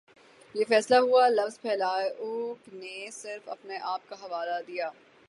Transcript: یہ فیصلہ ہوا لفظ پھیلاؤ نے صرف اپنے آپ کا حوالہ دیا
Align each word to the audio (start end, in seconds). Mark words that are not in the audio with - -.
یہ 0.55 0.65
فیصلہ 0.67 0.95
ہوا 0.95 1.27
لفظ 1.27 1.59
پھیلاؤ 1.61 2.53
نے 2.73 3.09
صرف 3.11 3.49
اپنے 3.49 3.77
آپ 3.83 4.09
کا 4.09 4.15
حوالہ 4.21 4.59
دیا 4.67 4.89